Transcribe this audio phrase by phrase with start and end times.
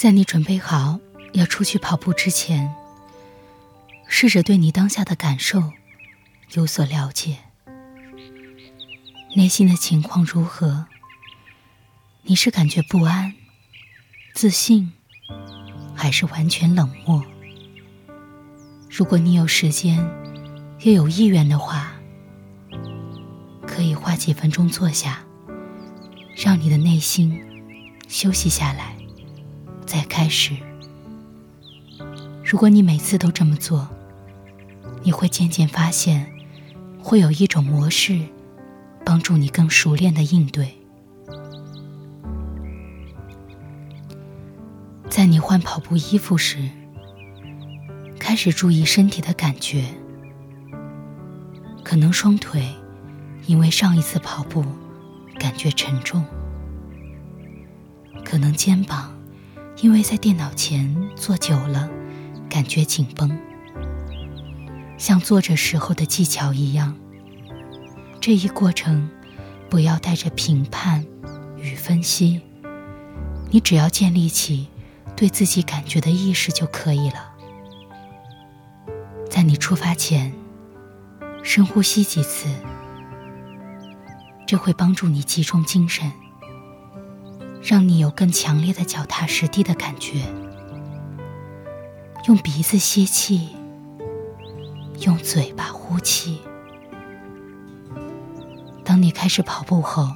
[0.00, 0.98] 在你准备好
[1.34, 2.74] 要出去跑步之前，
[4.08, 5.74] 试着对你当下的感受
[6.54, 7.36] 有所了解，
[9.36, 10.86] 内心的情况如何？
[12.22, 13.34] 你是感觉不安、
[14.32, 14.90] 自信，
[15.94, 17.22] 还是完全冷漠？
[18.88, 19.98] 如果你有时间，
[20.78, 21.92] 又有意愿的话，
[23.66, 25.22] 可以花几分钟坐下，
[26.34, 27.38] 让你的内心
[28.08, 28.96] 休息下来，
[29.90, 30.54] 再开始。
[32.44, 33.88] 如果你每次都这么做，
[35.02, 36.32] 你会渐渐发现，
[37.02, 38.20] 会有一种模式
[39.04, 40.76] 帮助你更熟练的应对。
[45.08, 46.70] 在你换跑步衣服时，
[48.16, 49.86] 开始注意身体的感觉。
[51.82, 52.64] 可能双腿
[53.48, 54.64] 因为上一次跑步
[55.36, 56.24] 感觉沉重，
[58.24, 59.12] 可能肩膀
[59.82, 61.88] 因为在电脑前坐久了
[62.48, 63.38] 感觉紧绷。
[64.98, 66.94] 像坐着时候的技巧一样，
[68.20, 69.08] 这一过程
[69.70, 71.06] 不要带着评判
[71.56, 72.42] 与分析，
[73.50, 74.68] 你只要建立起。
[75.16, 77.32] 对自己感觉的意识就可以了。
[79.28, 80.32] 在你出发前，
[81.42, 82.48] 深呼吸几次，
[84.46, 86.10] 这会帮助你集中精神，
[87.62, 90.22] 让你有更强烈的脚踏实地的感觉。
[92.26, 93.50] 用鼻子吸气，
[95.00, 96.40] 用嘴巴呼气。
[98.84, 100.08] 当你开始跑步后，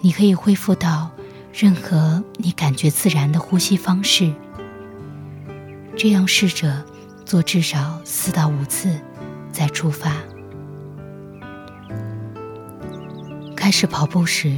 [0.00, 1.10] 你可以恢复到。
[1.54, 4.32] 任何你感觉自然的呼吸方式，
[5.94, 6.82] 这样试着
[7.26, 8.98] 做至少四到五次，
[9.52, 10.14] 再出发。
[13.54, 14.56] 开始跑步时，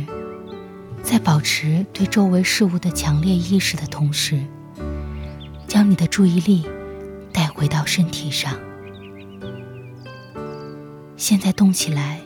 [1.04, 4.42] 在保持对周围事物的强烈意识的同时，
[5.68, 6.66] 将你的注意力
[7.30, 8.54] 带回到身体上。
[11.16, 12.20] 现在动起来，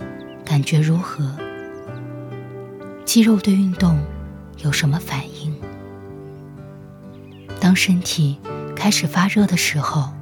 [0.45, 1.37] 感觉如何？
[3.05, 3.99] 肌肉对运动。
[4.65, 5.55] 有什么反应？
[7.61, 8.39] 当身体
[8.75, 10.13] 开始发热的时候，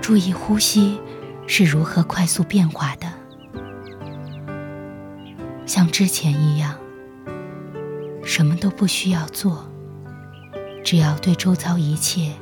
[0.00, 0.98] 注意呼吸
[1.46, 3.12] 是如何快速变化的。
[5.66, 6.78] 像之前一样，
[8.40, 9.70] 什么都不需要做，
[10.82, 12.32] 只要对周遭一切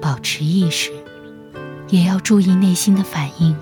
[0.00, 0.90] 保持意识，
[1.90, 3.54] 也要注意内心的反应。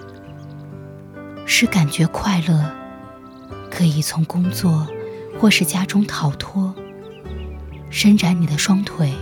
[1.45, 2.65] 是感觉快乐，
[3.69, 4.87] 可以从工作。
[5.41, 6.73] 或是家中逃脱，
[7.91, 9.13] 伸展你的双腿，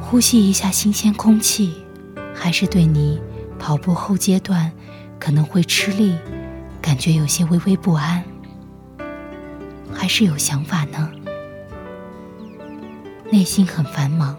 [0.00, 1.74] 呼吸一下新鲜空气，
[2.34, 3.20] 还是对你
[3.58, 4.72] 跑步后阶段
[5.20, 6.16] 可能会吃力，
[6.80, 8.24] 感觉有些微微不安，
[9.92, 10.83] 还是有想法？
[13.34, 14.36] 内心很繁忙，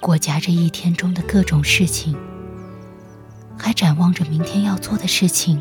[0.00, 2.14] 裹夹着一天中的各种事情，
[3.56, 5.58] 还展望着明天要做的事情，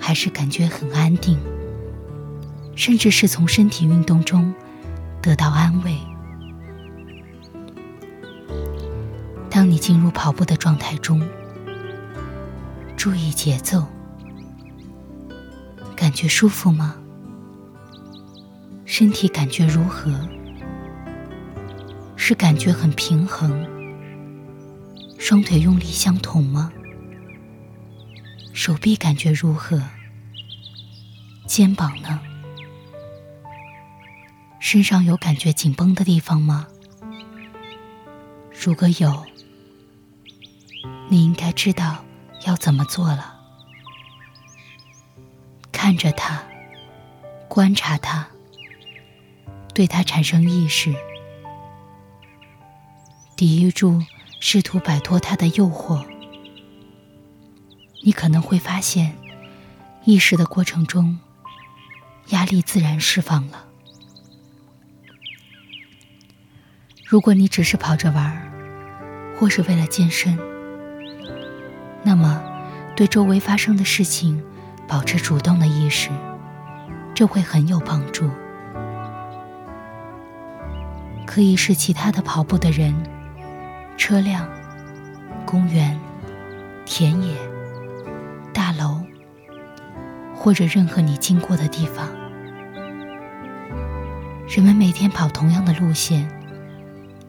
[0.00, 1.38] 还是感觉很安定？
[2.74, 4.52] 甚至是从身体运动中
[5.22, 5.96] 得到安慰。
[9.48, 11.22] 当你进入跑步的状态中，
[12.96, 13.86] 注意节奏，
[15.94, 16.96] 感觉舒服吗？
[18.92, 20.10] 身体感觉如何？
[22.16, 23.64] 是感觉很平衡？
[25.16, 26.72] 双腿用力相同吗？
[28.52, 29.80] 手臂感觉如何？
[31.46, 32.20] 肩膀呢？
[34.58, 36.66] 身上有感觉紧绷的地方吗？
[38.60, 39.24] 如果有，
[41.08, 42.04] 你应该知道
[42.44, 43.36] 要怎么做了。
[45.70, 46.42] 看着它，
[47.48, 48.26] 观察它，
[49.80, 50.94] 对它产生意识，
[53.34, 54.02] 抵御住
[54.38, 56.04] 试图摆脱它的诱惑。
[58.04, 59.16] 你可能会发现，
[60.04, 61.18] 意识的过程中，
[62.26, 63.64] 压力自然释放了。
[67.06, 70.38] 如果你只是跑着玩儿，或是为了健身，
[72.02, 72.44] 那么
[72.94, 74.44] 对周围发生的事情
[74.86, 76.10] 保持主动的意识，
[77.14, 78.30] 这会很有帮助。
[81.32, 82.92] 可以是其他的跑步的人、
[83.96, 84.48] 车辆、
[85.46, 85.96] 公园、
[86.84, 87.36] 田野、
[88.52, 89.00] 大楼，
[90.34, 92.08] 或者任何你经过的地方。
[94.48, 96.28] 人们每天跑同样的路线。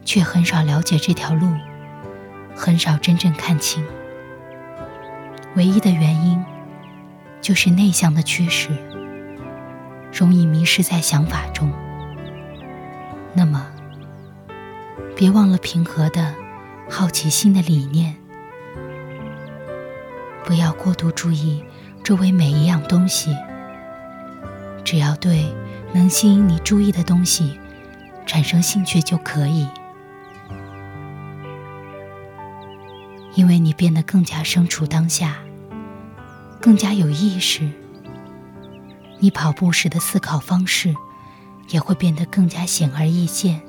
[0.04, 1.46] 却很少了解这条路，
[2.56, 3.84] 很少真正看清。
[5.54, 6.44] 唯一的原因，
[7.40, 8.76] 就是内向的趋势，
[10.12, 11.72] 容易迷失在想法中。
[13.32, 13.64] 那么，
[15.22, 16.34] 别忘了平和的
[16.90, 18.16] 好奇心的理念，
[20.44, 21.62] 不要过度注意
[22.02, 23.32] 周围每一样东西，
[24.82, 25.46] 只要对
[25.92, 27.56] 能吸引你注意的东西
[28.26, 29.68] 产生兴趣就可以。
[33.36, 35.36] 因为你变得更加身处当下，
[36.60, 37.70] 更加有意识，
[39.20, 40.92] 你跑步时的思考方式
[41.68, 43.62] 也会变得更加显而易见。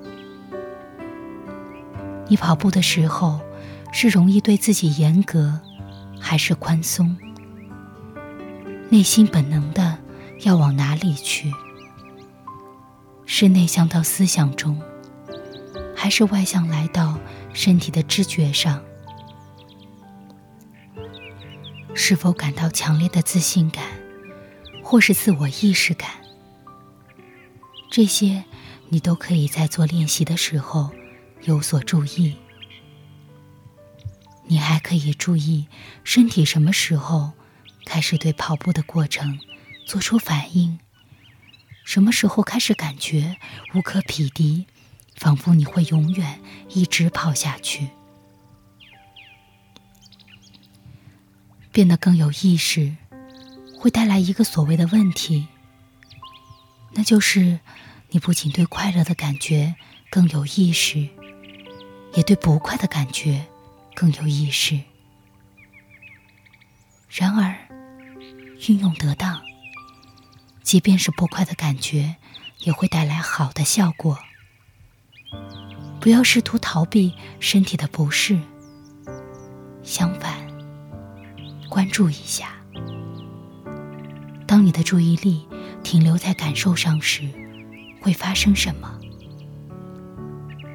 [2.34, 3.40] 你跑步的时候
[3.92, 5.62] 是容易对自己严格，
[6.20, 7.16] 还是宽松？
[8.90, 10.00] 内心本能的
[10.42, 11.54] 要往哪里去？
[13.28, 14.82] 是内向到思想中，
[15.96, 17.20] 还是外向来到
[17.54, 18.82] 身体的知觉上？
[21.94, 23.84] 是否感到强烈的自信感，
[24.82, 26.10] 或是自我意识感？
[27.92, 28.44] 这些
[28.90, 30.90] 你都可以在做练习的时候
[31.45, 32.36] 有所注意。
[34.45, 35.68] 你还可以注意
[36.04, 37.31] 身体什么时候
[37.86, 39.40] 开始对跑步的过程
[39.86, 40.80] 做出反应，
[41.84, 43.38] 什么时候开始感觉
[43.74, 44.68] 无可匹敌，
[45.16, 47.89] 仿佛你会永远一直跑下去。
[51.72, 52.96] 变得更有意识，
[53.80, 55.48] 会带来一个所谓的问题，
[56.92, 57.60] 那就是
[58.10, 59.75] 你不仅对快乐的感觉
[60.12, 61.10] 更有意识，
[62.15, 63.45] 也对不快的感觉
[63.95, 64.80] 更有意识。
[67.10, 67.56] 然而，
[68.68, 69.42] 运用得当，
[70.63, 72.15] 即便是不快的感觉，
[72.60, 74.18] 也会带来好的效果。
[76.00, 78.39] 不要试图逃避身体的不适，
[79.83, 80.42] 相反。
[81.69, 82.54] 关注一下，
[84.45, 85.48] 当你的注意力
[85.81, 87.27] 停留在感受上时，
[88.00, 89.00] 会发生什么？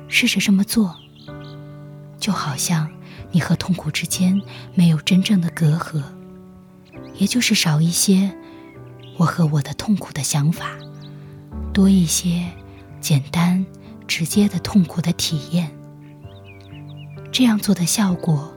[0.09, 0.99] 试着这么做，
[2.19, 2.91] 就好像
[3.31, 4.41] 你和痛苦之间
[4.75, 6.03] 没有真正的隔阂，
[7.15, 8.37] 也就是少一些
[9.17, 10.73] 我和我的痛苦的想法，
[11.73, 12.45] 多一些
[13.01, 13.65] 简单
[14.07, 15.71] 直接的痛苦的体验。
[17.33, 18.53] 这样做的效果，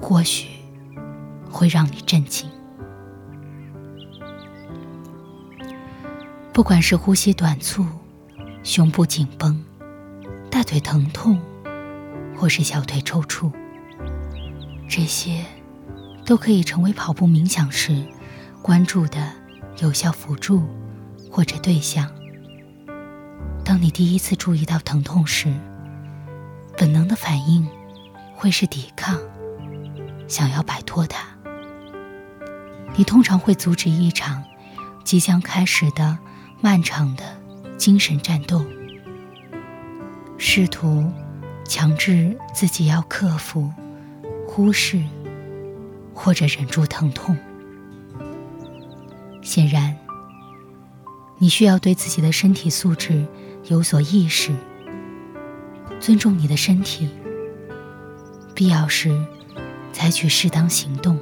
[0.00, 0.48] 或许。
[1.54, 2.50] 会让你震惊。
[6.52, 7.86] 不管是呼吸短促、
[8.64, 9.64] 胸部紧绷、
[10.50, 11.40] 大腿疼痛，
[12.44, 13.50] 或是小腿抽搐，
[14.86, 15.42] 这些
[16.26, 18.04] 都可以成为跑步冥想时
[18.60, 19.32] 关注的
[19.78, 20.62] 有效辅助
[21.30, 22.06] 或者对象。
[23.64, 25.50] 当你第一次注意到疼痛时，
[26.76, 27.66] 本能的反应
[28.34, 29.18] 会是抵抗，
[30.28, 31.26] 想要摆脱它。
[32.94, 34.44] 你通常会阻止一场
[35.02, 36.18] 即将开始的
[36.60, 37.24] 漫长的
[37.78, 38.62] 精神战斗，
[40.36, 41.10] 试图
[41.64, 43.70] 强制自己要克服、
[44.46, 45.02] 忽视
[46.14, 47.36] 或者忍住疼痛。
[49.42, 49.96] 显然，
[51.38, 53.26] 你需要对自己的身体素质
[53.64, 54.54] 有所意识，
[56.00, 57.08] 尊重你的身体，
[58.54, 59.10] 必要时
[59.92, 61.18] 采取适当行动。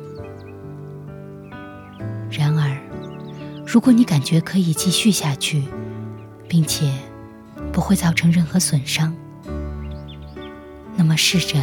[2.30, 2.78] 然而，
[3.66, 5.64] 如果你感觉可以继续下去，
[6.48, 6.92] 并且
[7.72, 9.14] 不会造成任何损伤，
[10.96, 11.58] 那么试着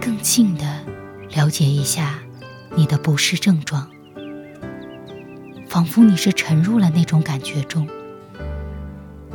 [0.00, 0.84] 更近的
[1.30, 2.18] 了解一下
[2.76, 3.90] 你的不适症状，
[5.68, 7.88] 仿佛你是沉入了那种感觉中，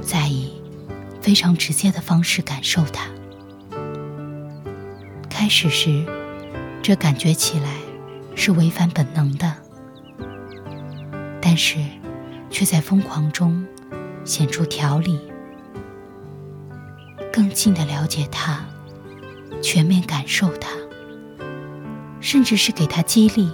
[0.01, 0.62] 再以
[1.22, 3.08] 非常直接的方式感受它。
[5.29, 6.05] 开始时，
[6.82, 7.70] 这感觉起来
[8.36, 9.53] 是违反本能的。
[11.41, 11.77] 但是，
[12.50, 13.65] 却在疯狂中
[14.24, 15.20] 显出条理，
[17.32, 18.65] 更近的了解它，
[19.61, 20.69] 全面感受它，
[22.19, 23.51] 甚至是给它激励，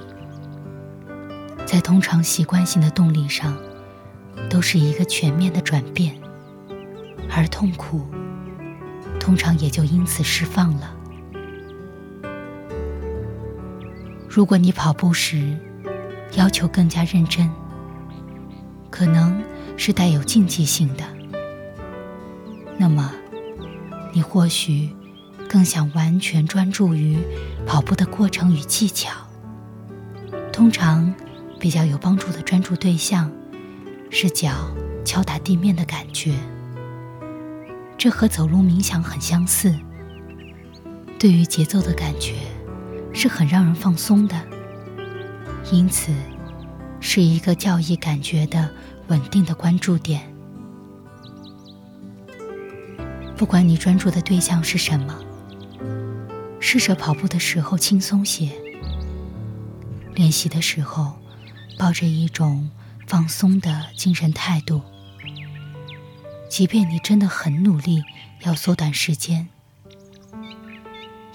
[1.66, 3.58] 在通常习惯性的动力上，
[4.50, 6.16] 都是一个全面的转变，
[7.30, 8.06] 而痛苦
[9.20, 10.96] 通常也就因此释放了。
[14.30, 15.58] 如果你跑步时
[16.36, 17.50] 要求更加认真，
[18.90, 19.44] 可能
[19.76, 21.04] 是带有竞技性的，
[22.78, 23.14] 那么
[24.14, 24.90] 你或许
[25.52, 27.18] 更想完全专注于
[27.68, 29.12] 跑步的过程与技巧。
[30.54, 31.14] 通常
[31.60, 33.30] 比较有帮助的专注对象
[34.10, 36.36] 是脚敲打地面的感觉，
[37.98, 39.78] 这和走路冥想很相似。
[41.20, 42.36] 对于节奏的感觉
[43.12, 44.42] 是很让人放松的，
[45.70, 46.14] 因此。
[47.04, 48.70] 是一个教义感觉的
[49.08, 50.22] 稳定的关注点。
[53.36, 55.20] 不管你专注的对象是什么，
[56.64, 58.52] 试着跑步的时候轻松些，
[60.14, 61.20] 练习的时候
[61.78, 62.70] 抱着一种
[63.08, 64.82] 放松的精神态度。
[66.48, 68.04] 即便你真的很努力
[68.44, 69.50] 要缩短时间，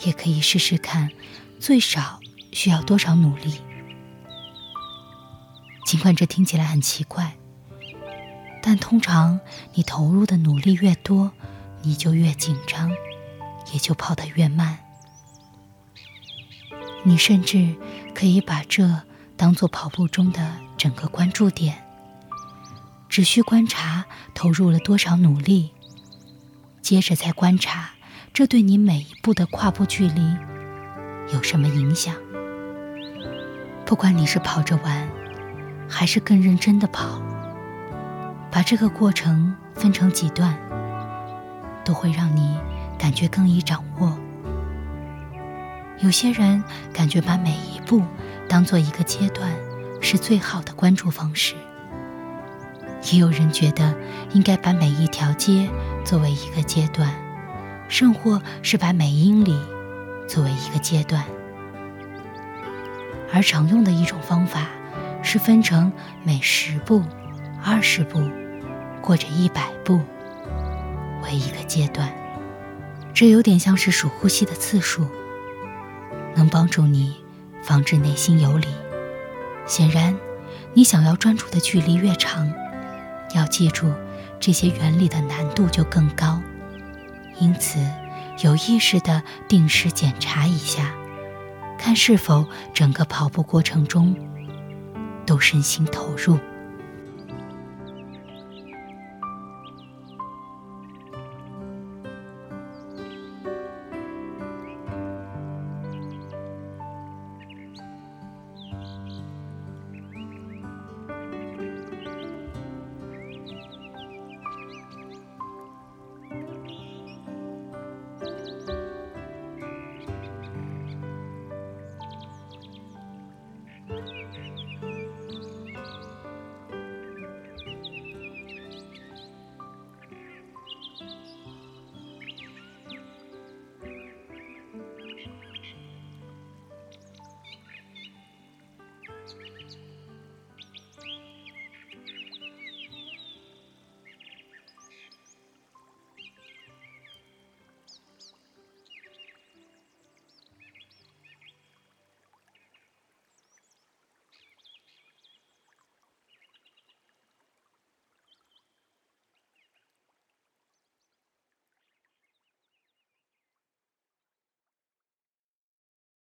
[0.04, 1.10] 也可以试试看，
[1.58, 2.20] 最少
[2.52, 3.60] 需要多少努力。
[5.84, 7.36] 尽管这听起来很奇怪，
[8.62, 9.40] 但通常
[9.74, 11.32] 你投入的努力越多，
[11.82, 12.90] 你就越紧张，
[13.72, 14.78] 也就跑得越慢。
[17.06, 17.72] 你甚至
[18.14, 19.02] 可以把这
[19.36, 21.84] 当做跑步中的整个关注点，
[23.08, 25.70] 只需观察投入了多少努力，
[26.82, 27.90] 接着再观察
[28.32, 30.36] 这对你每一步的跨步距离
[31.32, 32.14] 有什么影响。
[33.84, 35.08] 不管你是跑着玩。
[35.88, 37.22] 还是更认真的跑，
[38.50, 40.58] 把这个过程分成几段，
[41.84, 42.58] 都会让你
[42.98, 44.18] 感觉更易掌握。
[45.98, 46.62] 有些人
[46.92, 48.02] 感觉把每一步
[48.48, 49.50] 当做一个阶段
[50.00, 51.54] 是最好的关注方式，
[53.10, 53.94] 也有人觉得
[54.32, 55.68] 应该把每一条街
[56.04, 57.10] 作为一个阶段，
[57.88, 59.58] 甚或是把每英里
[60.28, 61.24] 作为一个阶段，
[63.32, 64.66] 而常用的一种方法。
[65.22, 67.02] 是分成每十步、
[67.60, 68.30] 二十步
[69.02, 70.00] 或者一百步
[71.24, 72.08] 为一个阶段，
[73.12, 75.04] 这有点像是数呼吸的次数，
[76.36, 77.16] 能帮助你
[77.62, 78.68] 防止内心游离。
[79.66, 80.16] 显然，
[80.74, 82.52] 你想要专注的距离越长，
[83.34, 83.92] 要记住
[84.38, 86.40] 这些原理的难度就更高。
[87.40, 87.80] 因此，
[88.44, 90.94] 有意识的定时检查一下，
[91.76, 94.14] 看是否整个跑步过程中。
[95.26, 96.38] 都身心投入。